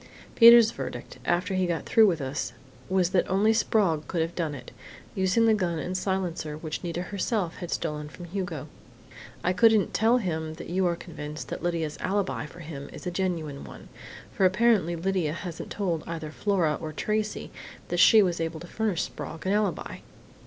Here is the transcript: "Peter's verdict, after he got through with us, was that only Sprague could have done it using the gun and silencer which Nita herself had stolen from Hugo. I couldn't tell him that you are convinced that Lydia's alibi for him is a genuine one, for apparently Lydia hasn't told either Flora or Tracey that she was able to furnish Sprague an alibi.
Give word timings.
"Peter's 0.33 0.71
verdict, 0.71 1.19
after 1.25 1.53
he 1.53 1.67
got 1.67 1.85
through 1.85 2.07
with 2.07 2.21
us, 2.21 2.53
was 2.89 3.11
that 3.11 3.29
only 3.29 3.53
Sprague 3.53 4.07
could 4.07 4.19
have 4.23 4.33
done 4.33 4.55
it 4.55 4.71
using 5.13 5.45
the 5.45 5.53
gun 5.53 5.77
and 5.77 5.95
silencer 5.95 6.57
which 6.57 6.83
Nita 6.83 7.03
herself 7.03 7.57
had 7.57 7.69
stolen 7.69 8.09
from 8.09 8.25
Hugo. 8.25 8.67
I 9.43 9.53
couldn't 9.53 9.93
tell 9.93 10.17
him 10.17 10.55
that 10.55 10.71
you 10.71 10.87
are 10.87 10.95
convinced 10.95 11.49
that 11.49 11.61
Lydia's 11.61 11.99
alibi 12.01 12.47
for 12.47 12.61
him 12.61 12.89
is 12.91 13.05
a 13.05 13.11
genuine 13.11 13.63
one, 13.63 13.89
for 14.33 14.43
apparently 14.43 14.95
Lydia 14.95 15.33
hasn't 15.33 15.69
told 15.69 16.03
either 16.07 16.31
Flora 16.31 16.79
or 16.81 16.91
Tracey 16.93 17.51
that 17.89 17.99
she 17.99 18.23
was 18.23 18.41
able 18.41 18.59
to 18.59 18.65
furnish 18.65 19.03
Sprague 19.03 19.45
an 19.45 19.51
alibi. 19.53 19.97